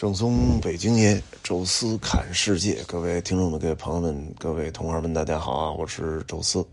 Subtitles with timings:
[0.00, 2.82] 正宗北京爷，宙斯侃世界。
[2.86, 5.70] 各位听众们、各位朋友们、各位同行们，大家好啊！
[5.70, 6.64] 我是宙斯。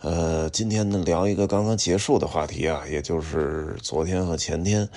[0.00, 4.88] 呃，今天呢聊一个刚刚结束的话题啊，也就是昨天和前天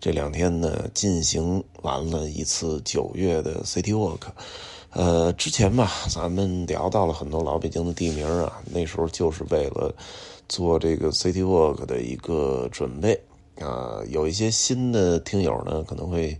[0.00, 4.22] 这两天呢进行完了一次九月的 City Walk。
[4.92, 9.94] 呃，之前吧，咱们聊到了很多老北京的地名啊，那时候就是为了
[10.48, 13.20] 做这个 City Walk 的一个准备
[13.60, 14.00] 啊。
[14.08, 16.34] 有一些新的听友呢，可能会。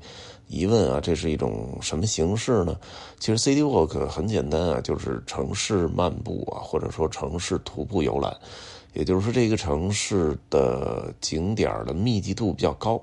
[0.48, 2.76] 疑问啊，这是一种什么形式呢？
[3.20, 8.34] 其实 City Walk 很简单啊，就是城市漫步啊，或者说城市徒步游览。
[8.94, 13.00] 也就是说，这个城市的景点的密集度比较高，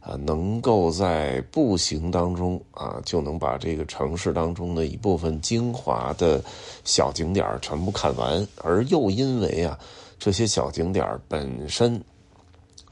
[0.00, 6.42] 啊，能够在步行当中啊，就能把这个城市当中的一部分精华的
[6.84, 8.46] 小景点全部看完。
[8.62, 9.76] 而又因为啊，
[10.18, 12.00] 这些小景点本身。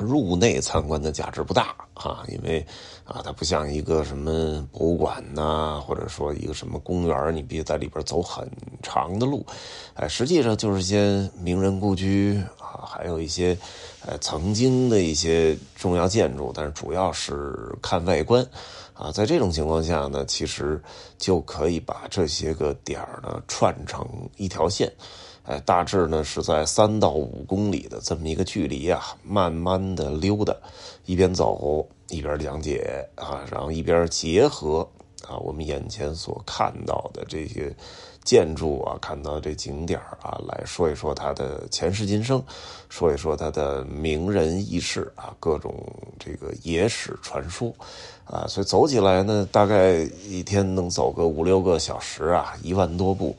[0.02, 2.66] 入内参观的价值不大啊，因为
[3.04, 8.50] 啊，它不像一个什么博物馆呐，或者说一个什么公园，你必须在里边走很
[8.82, 9.46] 长的路。
[9.94, 13.56] 哎，实际上就是些名人故居啊，还有一些
[14.04, 18.46] 呃曾经的一些重要建筑，但是主要是看外观
[18.94, 19.12] 啊。
[19.12, 20.82] 在这种情况下呢，其实
[21.18, 24.92] 就可以把这些个点呢串成一条线。
[25.44, 30.54] 哎，大致呢是在三到五公里的这么一个距离啊，慢慢的溜达，
[31.04, 34.88] 一边走一边讲解啊，然后一边结合
[35.26, 37.74] 啊我们眼前所看到的这些
[38.22, 42.40] 建筑啊，看到这景点啊，来说一说它的前世今生，
[42.88, 45.74] 说一说它的名人轶事啊，各种
[46.20, 47.74] 这个野史传说
[48.26, 53.34] 啊，所以走起来呢，大概一天能走个五六个小时啊，一万多步。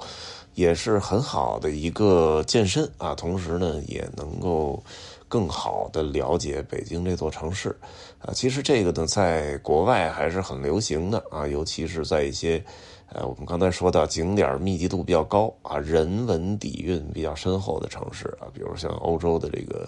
[0.56, 4.84] 也是很好的一个健身啊，同时呢，也能够
[5.28, 7.76] 更好的了解北京这座城市
[8.20, 8.34] 啊。
[8.34, 12.64] 其实这个呢，在国外还是很流行的啊，尤其是在一些
[13.10, 19.88] 呃，我们刚才说到景点密集度比较高啊，人文底蕴比较深厚的城市啊，比如像欧洲的这个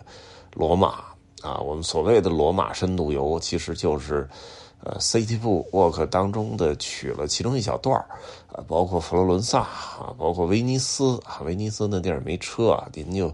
[0.53, 1.06] 罗马
[1.41, 4.28] 啊，我们所谓的罗马深度游，其实就是。
[4.85, 5.40] 呃，City
[5.72, 7.97] Walk 当中的取了其中一小段
[8.53, 13.34] 啊，包括佛罗伦萨啊，包括威尼斯啊，威尼斯那地儿没车，您就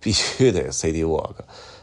[0.00, 1.34] 必须得 City Walk，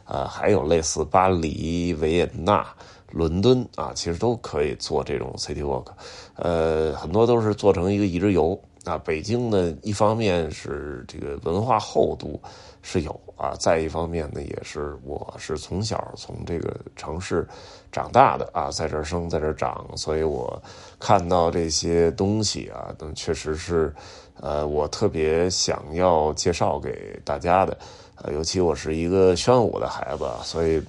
[0.03, 2.68] 啊，还有类似巴黎、维也纳、
[3.12, 5.88] 伦敦啊，其实都可以做这种 City Walk，
[6.36, 8.97] 呃，很多都是做成一个一日游啊。
[8.97, 12.40] 北京呢，一方面是这个文化厚度。
[12.88, 17.44] 是有啊，再一方面呢，也是我是从小从这个城市
[17.91, 20.62] 长大的啊，在这儿生，在这儿长，所以我
[21.00, 23.91] 看到这些东西啊，那确实是
[24.40, 27.75] 呃，我特别想要介绍给大家的，
[28.22, 30.79] 呃，尤其我是一个宣武的孩子，所以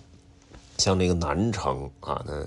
[0.76, 2.44] 像这个南城啊，那。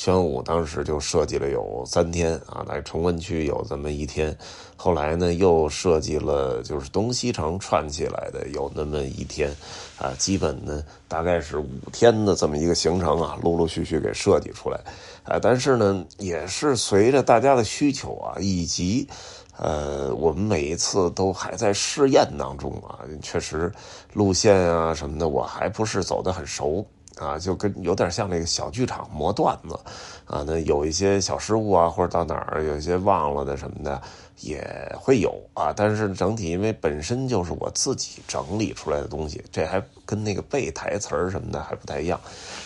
[0.00, 4.34] 宣武当时就设计了有三天啊，来崇文区有这么一天，
[4.74, 9.54] 后来呢又设计了就是东西城串起来的有那么一天，
[9.98, 14.80] 啊，基本呢大概是五天的这么一个行程啊，陆陆续续给设计出来，
[15.24, 19.06] 啊，但是呢也是随着大家的需求啊，以及
[19.58, 23.70] 呃我们每一次都还在试验当中啊，确实
[24.14, 26.86] 路线啊什么的我还不是走得很熟。
[27.20, 29.78] 啊，就跟有点像那个小剧场磨段子，
[30.24, 34.00] 啊，那有一些小失误啊，或者到哪儿有一些忘了的什么的
[34.40, 34.60] 也
[34.98, 35.70] 会有啊。
[35.76, 42.18] 但是整体因为本身就是我自己整理出来的东西，这还跟那个背台词儿什么的还不太一样，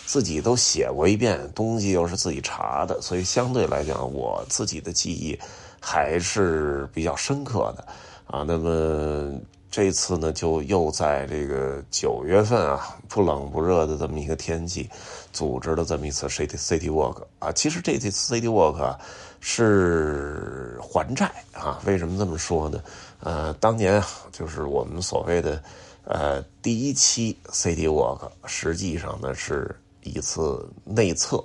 [0.06, 5.36] 自己都写过一遍，东西又是自己查的，所以相对来讲我自己的记忆
[5.80, 7.84] 还是比较深刻的
[8.28, 8.44] 啊。
[8.46, 9.34] 那么。
[9.74, 14.88] 这次呢，就又在这个九月份啊，不冷不热的这么一个天气，
[15.32, 17.50] 组织了这么一次 City City Walk 啊。
[17.50, 18.96] 其实这次 City Walk
[19.40, 21.82] 是还债啊。
[21.84, 22.80] 为什么这么说呢？
[23.18, 25.60] 呃，当年啊，就是我们所谓的
[26.04, 29.74] 呃第一期 City Walk，实际上呢是
[30.04, 31.44] 一次内测。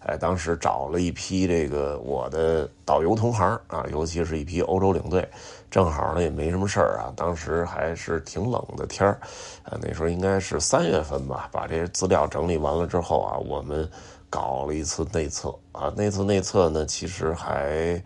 [0.00, 5.26] 哎，当时找了一批这个我的导游同行啊，尤其是一批欧洲领队。
[5.70, 7.12] 正好呢，也没什么事儿啊。
[7.16, 9.20] 当时还是挺冷的天儿，
[9.62, 11.48] 啊，那时候应该是三月份吧。
[11.52, 13.88] 把这些资料整理完了之后啊，我们
[14.28, 15.92] 搞了一次内测啊。
[15.96, 18.02] 那次内测呢，其实还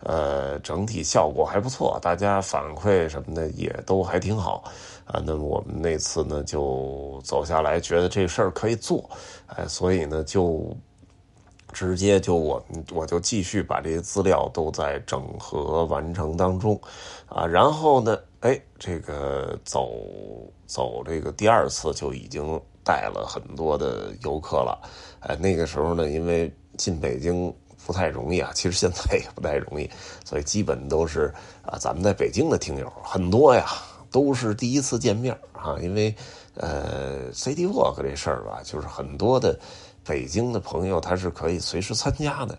[0.00, 4.64] 呃整体效果还不错，大家反馈什么的也都还挺好
[5.06, 5.22] 啊。
[5.24, 9.08] 那么我们那次呢就走下来，觉得这事儿可以做，
[9.46, 10.76] 哎，所以呢就。
[11.76, 16.80] 直接就我我就继续把这些资料都在整合完成当中，
[17.28, 19.92] 啊，然后呢，哎，这个走
[20.66, 24.80] 走这个第二次就已经带了很多的游客了，
[25.20, 29.86] 哎，那个时候呢，因为进北京不太容易啊，其实现在也不太容易，
[30.24, 31.30] 所以基本都是
[31.60, 33.66] 啊，咱们在北京的听友很多呀，
[34.10, 36.14] 都是第一次见面啊，因为
[36.54, 39.60] 呃，CD Walk 这事儿吧，就是很多的
[40.06, 42.58] 北京的朋友他是可以随时参加的，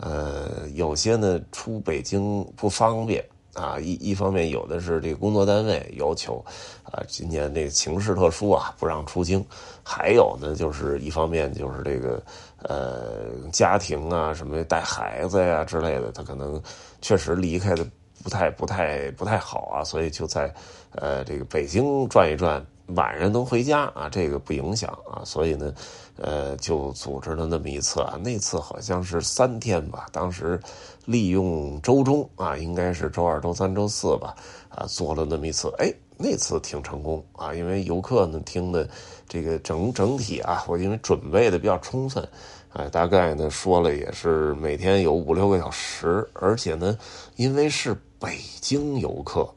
[0.00, 3.24] 呃，有些呢出北京不方便。
[3.56, 6.44] 啊，一一方面有的是这个工作单位要求，
[6.82, 9.40] 啊，今年这个情势特殊啊，不让出京；
[9.82, 12.22] 还有呢，就是一方面就是这个
[12.58, 16.62] 呃家庭啊，什么带孩子呀之类的，他可能
[17.00, 17.82] 确实离开的
[18.22, 20.52] 不太不太不太好啊，所以就在
[20.90, 22.62] 呃这个北京转一转。
[22.94, 25.74] 晚上能回家啊，这个不影响啊，所以呢，
[26.16, 28.16] 呃，就组织了那么一次啊。
[28.22, 30.60] 那次好像是三天吧，当时
[31.04, 34.36] 利用周中啊，应该是周二、周三、周四吧，
[34.68, 35.68] 啊，做了那么一次。
[35.78, 38.88] 哎，那次挺成功啊，因为游客呢听的
[39.28, 42.26] 这个整整体啊，我因为准备的比较充分，
[42.72, 46.96] 哎，大概呢说了也是每天有五六个小时，而且呢，
[47.34, 49.52] 因为是北京游客。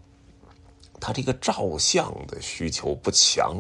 [1.00, 3.56] 他这个照相的需求不强，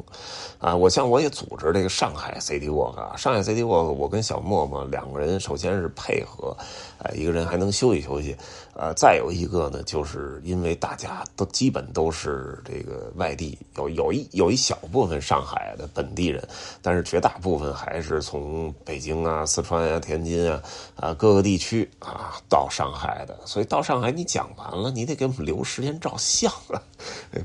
[0.60, 6.56] 啊，我像我也组织这个上海 City Walk 啊，上海 City Walk，我跟小沫沫两个人首先是配合，
[7.04, 8.36] 哎，一个人还能休息休息，
[8.74, 16.46] 呃，再有一个呢，就是因为大家都基本都是这个外地，有有一有一小部分上海的本地人，
[16.82, 20.62] 但是绝大部分还是从北京啊、四川啊、天津啊
[20.98, 26.82] 啊各个地区啊到上海的，所以到上海你讲完了，你得给我们留时间照相啊。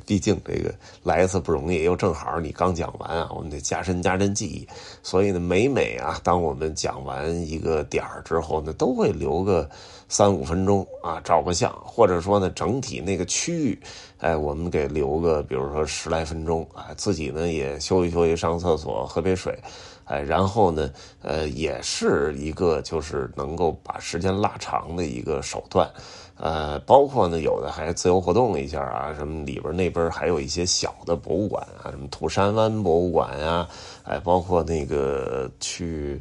[0.04, 0.74] 毕竟这个
[1.04, 4.66] 来一次不容易，又正好你刚讲完啊，我们得加深加深记忆。
[5.00, 9.68] 所以呢，每每啊，当我们讲完一个点儿之后呢，都会留个
[10.08, 13.78] 三五分钟啊，照个相，或者说呢，整体那个区域，
[14.18, 19.56] 哎，我们给留个，比如说十来分钟啊，自己呢也休息休息，上厕所，喝杯水，
[20.04, 20.90] 哎，然后呢，
[21.22, 25.88] 呃，也是一个就是能够把时间拉长的一个手段。
[26.36, 33.68] 呃，包括呢，有的还自由活动一下啊，什么里边那边还有一些小的博物馆啊，什么土山湾博物馆啊，
[34.02, 36.20] 哎，包括那个去，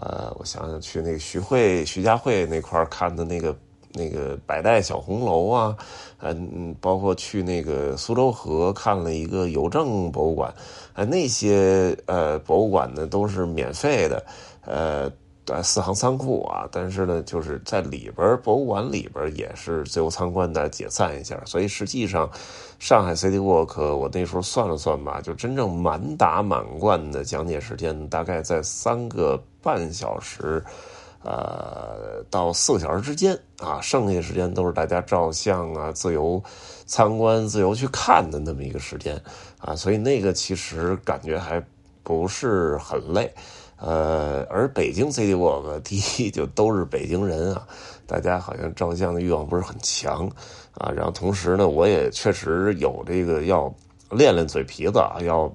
[0.00, 3.56] 呃，我想想去那个徐汇、徐家汇那块儿看的那个
[3.92, 5.76] 那个百代小红楼啊，
[6.20, 10.52] 嗯，包括去那个苏州河看了一个邮政博物馆，
[10.94, 14.24] 啊，那些呃博物馆呢都是免费的，
[14.64, 15.10] 呃。
[15.46, 21.38] 对，四行仓库啊，但是呢，就是在里边博物馆里边也是自由参观的，解散一下。
[21.44, 22.30] 所以实际上，
[22.78, 30.64] 上海 City Walk 我那时候算了算吧，就真正满打满贯的讲解时间大概在三个半小时，
[31.22, 36.42] 呃，到四个小时之间啊，剩下时间都是大家照相啊、自由
[36.86, 39.22] 参观、自由去看的那么一个时间
[39.58, 41.62] 啊，所以那个其实感觉还
[42.02, 43.30] 不是很累。
[43.86, 47.68] 呃，而北京 City Walk 第一就都是北京人啊，
[48.06, 50.26] 大家好像照相的欲望不是很强
[50.72, 50.90] 啊。
[50.90, 53.70] 然后同时呢，我也确实有这个要
[54.10, 55.52] 练练嘴皮子啊，要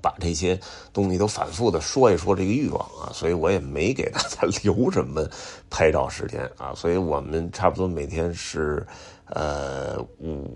[0.00, 0.58] 把这些
[0.94, 5.28] 东西都反复的说一说这个欲望啊，所以我也没给大家 留什么
[5.68, 6.72] 拍照时间啊。
[6.74, 8.86] 所以我们差不多每天是。
[9.34, 10.46] 呃，五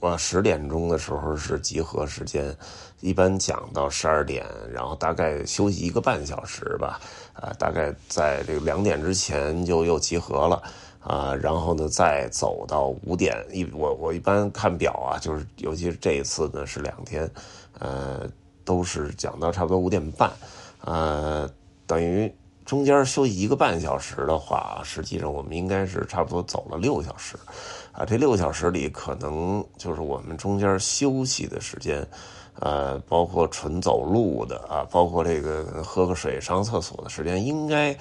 [0.00, 2.52] 呃十点钟的时候是集合时间，
[3.00, 7.00] 一般讲到十二点，然后大概休息一个半小时吧，
[7.32, 10.62] 啊，大概在这个两点之前就又集合了，
[10.98, 17.30] 啊，然后呢再走到五点，一我我一般看表啊，就是尤其是这一次呢是两天，
[17.78, 18.28] 呃，
[18.64, 20.28] 都是讲到差不多五点半，
[20.84, 21.48] 呃，
[21.86, 22.34] 等于。
[22.64, 27.36] 中间休息一个半小时的话，实际上我们应该是差不多走了六个小时，
[27.92, 32.06] 啊，这六个小时里可能就是我们中间休息的时间，
[32.60, 37.94] 呃，包括纯走路的啊，包括这个喝个水、上厕所的时间，应该，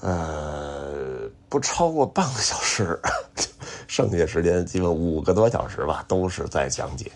[0.00, 3.00] 呃，不超过半个小时，
[3.88, 7.10] 剩下时间基本五个多小时吧，都是在讲解。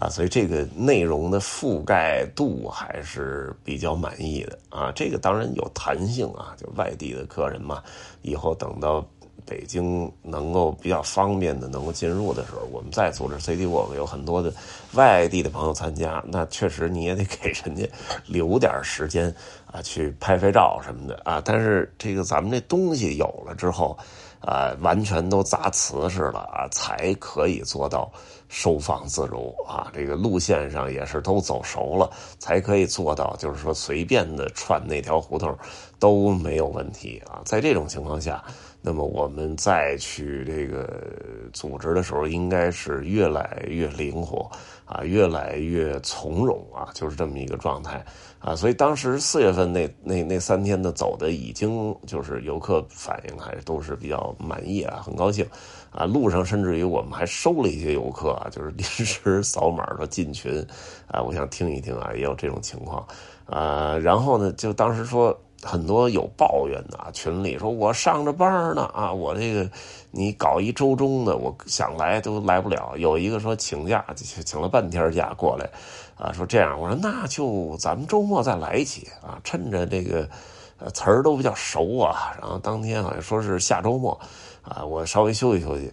[0.00, 4.90] 啊，所以这个内容的覆盖度还是比较满意的啊。
[4.96, 7.82] 这个当然有弹性啊，就外地的客人嘛，
[8.22, 9.06] 以后等到
[9.44, 14.50] 北京能够比较方便的能够进入的时候，我们再组织 CD Walk，有很多的
[14.94, 17.86] 外地的朋友参加，那确实你也得给人家
[18.26, 19.34] 留点时间
[19.70, 21.42] 啊，去拍拍照什么的啊。
[21.44, 23.98] 但是这个咱们这东西有了之后。
[24.40, 28.10] 啊，完全都砸瓷实了啊，才可以做到
[28.48, 29.90] 收放自如啊。
[29.94, 35.56] 这个路线上也是都走熟了，才可以做到，就是说随便的串那条胡同，
[35.98, 37.40] 都没有问题啊。
[37.44, 38.42] 在这种情况下，
[38.82, 41.02] 那么我们再去这个
[41.52, 44.50] 组织的时候，应该是越来越灵活
[44.86, 48.02] 啊，越来越从容啊，就是这么一个状态
[48.38, 48.56] 啊。
[48.56, 55.46] 所以当时四月份那那那三天的走的已经就是游客反应还都是比较满意啊，很高兴
[55.90, 56.06] 啊。
[56.06, 60.66] 路上甚至于我们还收了一些游客啊，就是临时扫码说进群
[61.06, 63.06] 啊，我想听一听啊，也有这种情况
[63.44, 63.98] 啊。
[63.98, 65.38] 然后呢，就当时说。
[65.62, 69.70] 很多有抱怨的啊，群里说我上着班呢啊，我这个
[70.10, 72.94] 你搞一周中的，我想来都来不了。
[72.96, 75.68] 有一个说请假，请了半天假过来，
[76.16, 80.28] 啊，说这样，我说那就咱们周末再来一起啊，趁着这个
[80.94, 84.18] 词儿都比较熟啊，然后当天好像说是下周末
[84.62, 85.92] 啊，我稍微休息休息，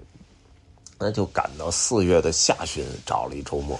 [0.98, 3.78] 那就赶到四月的下旬找了一周末。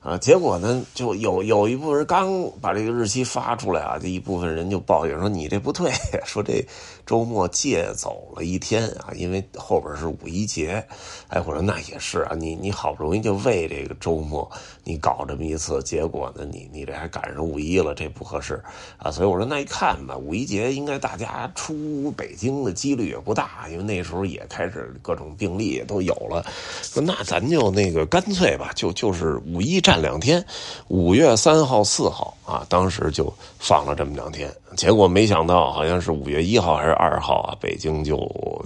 [0.00, 5.92] 啊，结果呢，就有有一部分人刚把这个日期发出来啊，这一部分人就抱怨说：“你这不对，
[6.24, 6.64] 说这
[7.04, 10.82] 周末借走了一天啊，因为后边是五一节。”
[11.28, 14.50] 哎，我说那也是啊，你你好不容易就为这个周末
[14.84, 18.58] 你搞这么一次，结果呢，你你这还赶上五一了，这不合适
[18.96, 19.10] 啊。
[19.10, 26.42] 所以我说那一看吧，五一节应该大家出北京的几率也不大，因为那时候也开始各种病例也都有了。
[26.80, 29.78] 说那咱就那个干脆吧，就就是五一。
[29.90, 30.44] 干两天，
[30.86, 34.48] 五月三号、四号啊，当时就放了这么两天。
[34.76, 38.16] 结果没想到，好像是五月一号还是二号啊，北京就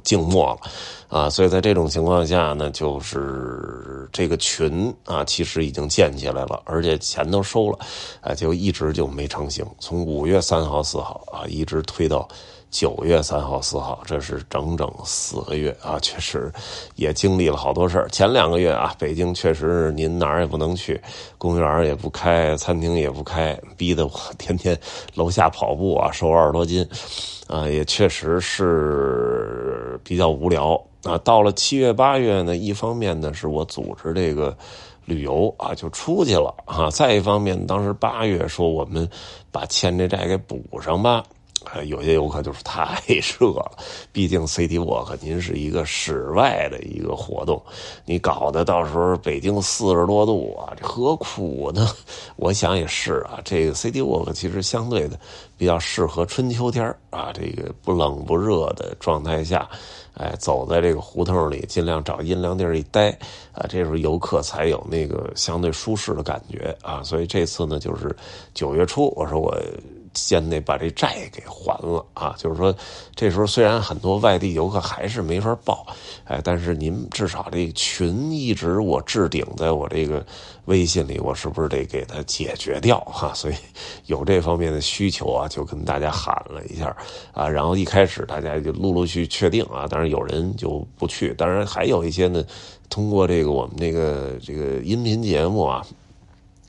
[0.02, 0.70] 静默了
[1.08, 1.30] 啊。
[1.30, 7.78] 所以在这种情况下呢，就是这个群啊，其实已经建起来了，而且钱都收了，
[8.20, 9.64] 啊，就一直就没成型。
[9.78, 12.28] 从五月三号、四号啊，一直推到。
[12.74, 15.96] 九月三号、四号，这是整整四个月啊！
[16.02, 16.52] 确实
[16.96, 18.08] 也经历了好多事儿。
[18.08, 21.00] 前两个月啊，北京确实您哪儿也不能去，
[21.38, 24.76] 公园也不开，餐厅也不开，逼得我天天
[25.14, 26.84] 楼下跑步啊，瘦二十多斤
[27.46, 31.16] 啊，也确实是比较无聊啊。
[31.18, 34.52] 到了七月、八月呢，一方面呢是我组织这个
[35.04, 39.08] 旅游啊，就出去了啊；再一方面，当时八月说我们
[39.52, 41.22] 把欠这债给补上吧。
[41.86, 43.72] 有些游客就是太 热了，
[44.12, 47.60] 毕竟 City Walk 您是一个室外的一个活动，
[48.04, 51.88] 你搞得到时候北京四十多度啊，这何苦呢？
[52.36, 55.18] 我想也是啊，这个 City Walk 其实相对的
[55.56, 59.68] 比较适合春秋天啊，这个不冷不热的状态下，
[60.14, 63.10] 哎，走在这个胡同里，尽量找阴凉地儿一待
[63.52, 67.02] 啊，这时候游客才有那个相对舒适的感觉啊。
[67.02, 68.14] 所以这次呢，就是
[68.52, 69.56] 九月初，我说我。
[70.14, 72.34] 先得把这债给还了啊！
[72.38, 72.74] 就是说，
[73.14, 75.86] 这时候虽然很多外地游客还是没法报，
[76.24, 80.24] 哎，但是您至少这群一直我置顶在我这个
[80.66, 83.32] 微信里，我是不是得给他解决掉哈？
[83.34, 83.54] 所以
[84.06, 86.96] 有这方面的需求啊，就跟大家喊了一下
[87.32, 87.48] 啊。
[87.48, 92.44] 然后一开始大家就陆陆续续确定啊，当然有人就不去，当然还有一些呢，
[92.88, 95.84] 通过这个我们这个这个音频节目啊。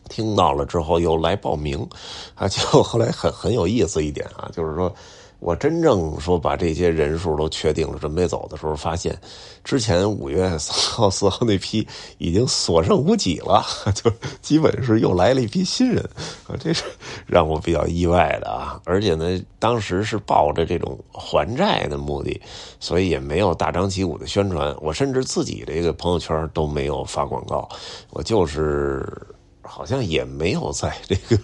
[0.10, 1.88] 听到了之后又来报名，
[2.36, 4.94] 啊，就后来很很有意思一点啊，就是说
[5.40, 9.16] 我真正说把这些人数都确定了，准备走的时候，发现
[9.64, 11.86] 之前五月三号四号那批
[12.18, 14.10] 已经所剩无几了， 就
[14.42, 16.02] 基本是又来了一批新人，
[16.48, 16.84] 啊，这是
[17.28, 18.80] 让我比较意外的啊。
[18.86, 22.42] 而且呢，当时是抱着这种还债的目的，
[22.80, 27.68] 所以也没有大张旗鼓的宣传，我甚至自己这个朋友圈都没有发广告，
[28.12, 29.06] 我就是。
[29.68, 31.42] 好像也没有在这个，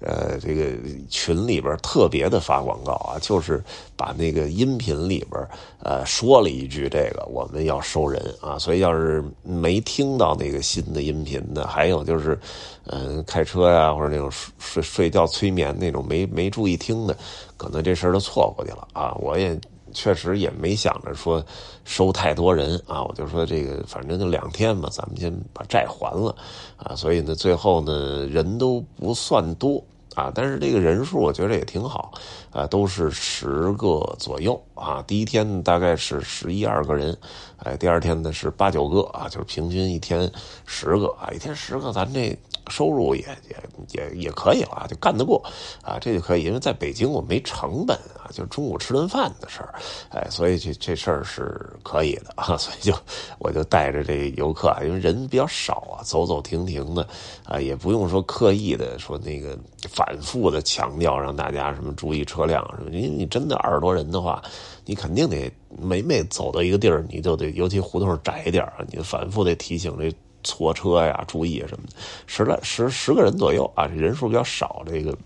[0.00, 0.72] 呃，这个
[1.08, 3.62] 群里边特别的发广告啊，就是
[3.96, 5.48] 把那个音频里边
[5.82, 12.38] 呃说了一句这个我们要收人啊，所以要是没听到那个新的音频的，还有就是，
[12.86, 17.16] 嗯，开车呀或者那种睡睡觉催眠那种没没注意听的，
[17.56, 19.58] 可能这事儿都错过去了啊，我也。
[19.94, 21.42] 确实也没想着说
[21.84, 26.36] 收太多人啊，我就说这个反正就两天嘛，咱们先把债还了
[26.76, 26.94] 啊。
[26.94, 29.82] 所以呢，最后呢人都不算多
[30.14, 32.12] 啊，但是这个人数我觉得也挺好
[32.50, 35.02] 啊，都是十个左右啊。
[35.06, 37.16] 第一天大概是十一二个人，
[37.58, 40.30] 哎，第二天呢是八九个啊，就是平均一天
[40.66, 42.36] 十个啊，一天十个，咱这。
[42.70, 43.56] 收入也也
[43.92, 45.44] 也也可以了，就干得过
[45.82, 49.74] 啊，这就可以，因为在北京我没成本啊，就中午吃顿饭的事儿，
[50.08, 52.94] 哎，所以这这事儿是可以的啊，所以就
[53.38, 57.06] 我就带着这游客啊，因为人比较少啊，走走停停的
[57.44, 59.54] 啊，也不用说刻意的说那个
[59.90, 64.42] 反反复的强调让大家什么注意车辆什么，因为你真的二十多人的话，
[64.84, 70.14] 你肯定得每每走到一个地儿，你就得尤其胡同窄一点啊，你反复得提醒这。
[70.46, 71.96] 错车呀，注意什么的，
[72.26, 75.16] 十来十十个人左右啊，人数比较少，这个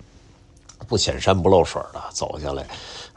[0.87, 2.65] 不显山不漏水的走下来，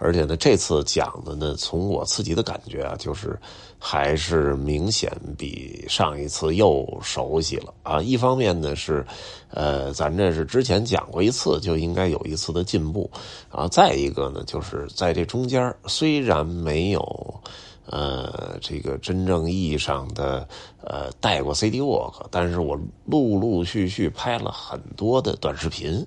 [0.02, 3.40] 而且呢，这次讲的呢，从我自己的感觉啊，就是
[3.78, 8.02] 还是明显比上一次又熟悉了啊。
[8.02, 9.06] 一方面呢是，
[9.52, 13.10] 呃，咱这是之前讲过一次，就应该有一次的进步
[13.50, 13.68] 啊。
[13.68, 17.42] 再一个呢，就是在这中间虽然没有。
[17.92, 20.48] 呃，这个真正意义上的
[20.82, 26.06] 呃带过 CD Walk，但是我陆陆续续拍了很多的短视频，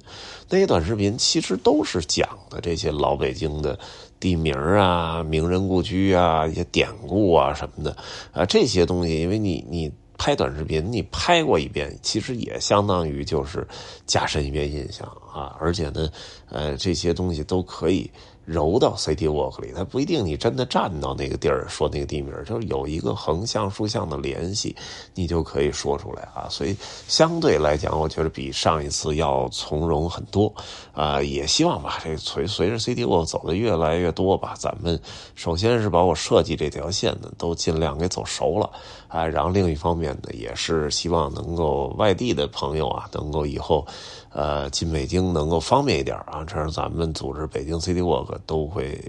[0.48, 3.78] 那些短视频其实都是讲的这些老北京的
[4.18, 7.94] 地名啊、名人故居啊、一些典故啊什么的
[8.32, 13.66] 啊这些东西，因为你你拍短视频，你拍过一遍，其实也相当于就是
[14.06, 16.08] 加深一遍印象啊，而且呢，
[16.48, 18.10] 呃，这些东西都可以。
[18.44, 24.76] 揉到 City Walk 里，它不一定你真的站到那个地儿说那个地名，就是有一个横向竖向的联系，
[25.14, 26.46] 你就可以说出来啊。
[26.50, 26.76] 所以
[27.08, 30.52] 相对来讲，我觉得比上一次要从容很多
[30.92, 31.22] 啊。
[31.22, 35.00] 也希望吧，这随随着 City Walk 走的越来越多吧，咱们
[35.34, 38.70] 首先是把我设计这条线呢都尽量给走熟了
[39.08, 39.26] 啊。
[39.26, 43.86] 然后另一方面呢，也是希望能够外地的朋友啊，能够以后
[44.30, 48.33] 呃进北京能够方便一点啊，这样咱们组织北京 City Walk。
[48.46, 49.00] 都会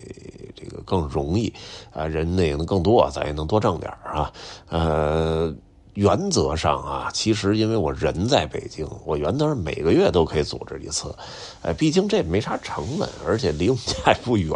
[0.56, 1.54] 这个更容易
[1.92, 4.32] 啊，人呢也能更多，咱也能多挣点啊，
[4.70, 5.56] 呃。
[5.96, 11.16] 原则上啊，其实因为我人在北京，我原则上每个月都可以组织一次，
[11.62, 14.54] 哎，毕竟这没啥成本，而且离我们家也不远，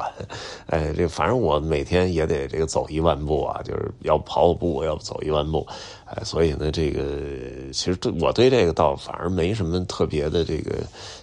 [0.67, 5.65] 哎，这反正我每天也得这个走一万步啊，就是要跑步，要走一万步，
[6.05, 7.01] 哎，所以呢，这个
[7.71, 10.75] 其实对我对这个倒反而没什么特别的这个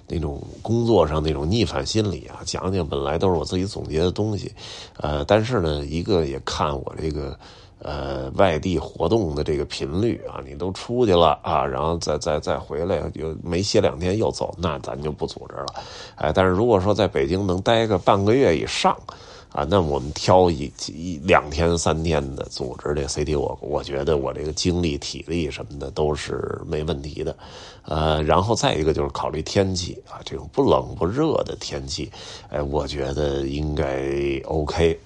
[0.09, 4.51] 那种工作上那种逆反心理啊，讲讲本来都是我自己总结的东西，
[4.97, 7.39] 呃，但是呢，一个也看我这个。
[7.79, 15.67] 呃，外地活动的这个频率啊，你都出去了啊，然后再再再回来，又没歇两天又走，那咱就不组织了。
[16.15, 18.97] 哎，但是如果说在北京能待个半个月以上，
[19.53, 27.37] 啊，那我们挑一一两天三天的组织这 CT，我我觉得我这个精力体力什么的都是没问题的。
[27.85, 32.11] 呃，然后再一个就是考虑天气啊，这种不冷不热的天气，
[32.49, 34.99] 哎，我觉得应该 OK。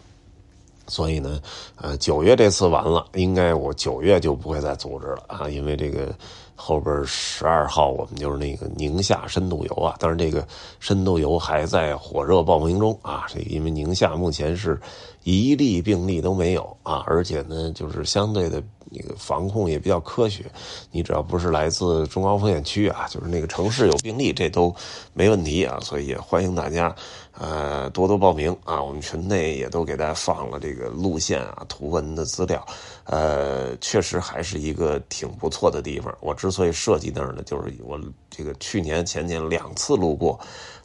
[0.90, 1.40] 所以呢，
[1.76, 6.12] 呃，九月这次完了，应该我九月就不会再组织了啊，因为这个
[6.56, 10.47] 后边十二号我们就是那个宁夏深度游啊，当然这个
[10.80, 14.78] 深度游还在火热报名中啊，这因为宁夏目前是
[15.23, 18.62] 一例病例都没有啊，而且呢，就是相对的。
[18.93, 20.45] 那个防控也比较科学，
[20.91, 24.75] 你只要不是来自中高风险区啊，就是那个城市有病例，这都
[25.12, 25.78] 没问题啊。
[25.80, 26.93] 所以也欢迎大家，
[27.41, 28.83] 呃，多多报名啊。
[28.83, 32.63] 我们群内也都给大家放了这个路线啊、图文的资料，
[33.05, 36.15] 呃，确实还是一个挺不错的地方。
[36.21, 37.99] 我之所以设计那儿呢，就是我
[38.29, 40.39] 这个去年、前年两次路过，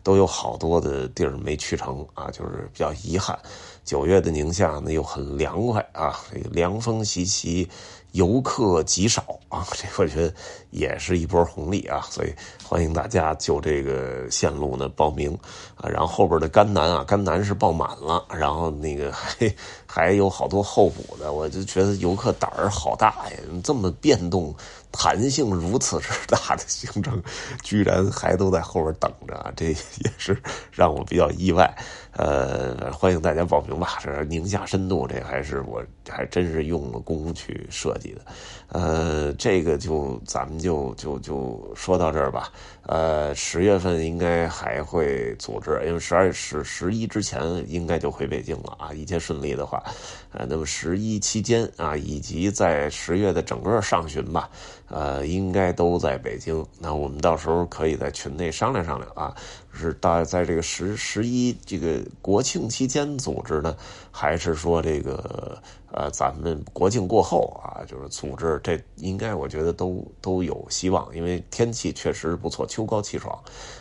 [0.06, 3.38] 都有好多的地儿没去成啊，就是比较遗憾。
[3.84, 6.16] 九月的宁夏呢又很凉快啊，
[6.52, 7.68] 凉风习习，
[8.12, 10.32] 游客极少啊，这我觉得
[10.70, 15.36] 也是一波红利啊，所以欢迎大家就这个线路呢报名
[15.76, 19.56] 啊，然后后边的甘南啊，甘南是报满了，然后那个还
[19.88, 24.54] 还有好多候补的，我就觉得游客胆儿好大呀，这么变动。
[24.96, 27.22] 弹性如此之大的行程，
[27.62, 29.76] 居然还都在后边等着，这也
[30.18, 31.70] 是让我比较意外。
[32.18, 33.98] 呃，欢迎大家报名吧。
[34.02, 38.22] 这宁夏深度，这还是我还真是用了功去设计的。
[38.70, 42.50] 呃，这个就咱们就就就说到这儿吧。
[42.84, 49.84] 呃，十月份应该还会组织，因为十二十十一之前应该就回北京了啊，一切顺利的话。
[50.32, 54.50] 呃，那么十一期间啊，以及在十月的整个上旬吧。
[54.88, 56.66] 呃，应该都在北京。
[56.80, 59.36] 那我们到时候可以在群内商量商量啊，
[59.74, 63.76] 是大在这个十十一这个国庆期间组织呢，
[64.12, 65.62] 还是说这个
[65.98, 68.60] 呃咱们国庆过后啊，就是组织？
[68.62, 73.34] 这应该我觉得都都有希望，因为天气确实不错，秋高气爽。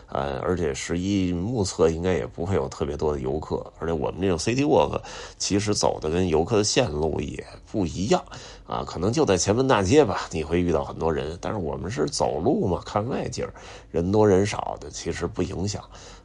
[0.06, 5.00] 呃，而且十一目测应该也不会有特别多的游客，而且我们这种 City Walk
[5.38, 8.22] 其实走的跟游客的线路也不一样
[8.64, 13.44] 啊，可能就在前门大街吧，你会遇到很多人，但是我们是走路嘛，看外景，
[13.90, 15.82] 人多人少的其实不影响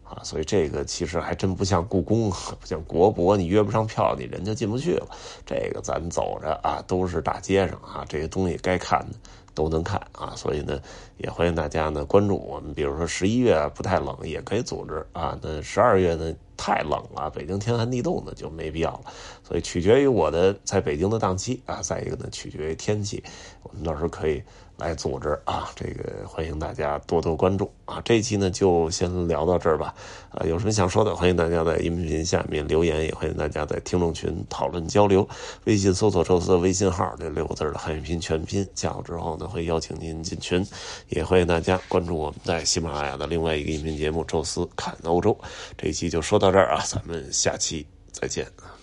[0.09, 5.07] 啊，所以这个其实还真不像故宫， 不像国博，你约不上票，你人就进不去了。
[5.45, 9.15] 这个咱走着啊，都是大街上啊，这些东西该看的
[9.53, 10.33] 都能看啊。
[10.35, 10.81] 所以呢，
[11.17, 12.73] 也欢迎大家呢关注我们。
[12.73, 15.37] 比如说十一月不太冷，也可以组织啊。
[15.43, 19.01] 那十二月呢太冷了，北京天寒地冻的就没必要了。
[19.43, 23.23] 所以取决于我的在北京的档期啊，再一个呢取决于天气，
[23.61, 24.41] 我们到时候可以。
[24.79, 28.01] 来组织啊，这个欢迎大家多多关注啊！
[28.03, 29.93] 这一期呢就先聊到这儿吧。
[30.31, 35.27] 啊，有什么想说的，欢迎大家在音频下面留言，也欢迎大家在听众群讨论交流。
[35.65, 40.65] 微信搜索“宙斯”的微信号，这六个字的汉语拼全拼，加好之后呢会邀请您进群。
[41.09, 45.33] 也欢迎大家关注我们在喜马拉雅的另外一个音频节目《宙斯看欧洲》。
[45.77, 48.78] 这一期就说到这儿啊，咱们下期再见。